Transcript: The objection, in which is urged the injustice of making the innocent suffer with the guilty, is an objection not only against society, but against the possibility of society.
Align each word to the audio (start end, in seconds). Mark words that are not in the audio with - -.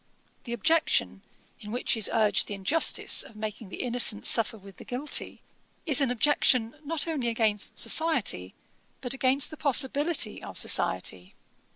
The 0.45 0.53
objection, 0.53 1.21
in 1.59 1.71
which 1.71 1.95
is 1.95 2.09
urged 2.11 2.47
the 2.47 2.55
injustice 2.55 3.21
of 3.21 3.35
making 3.35 3.69
the 3.69 3.83
innocent 3.83 4.25
suffer 4.25 4.57
with 4.57 4.77
the 4.77 4.83
guilty, 4.83 5.43
is 5.85 6.01
an 6.01 6.09
objection 6.09 6.75
not 6.83 7.07
only 7.07 7.27
against 7.27 7.77
society, 7.77 8.55
but 8.99 9.13
against 9.13 9.51
the 9.51 9.57
possibility 9.57 10.41
of 10.41 10.57
society. 10.57 11.35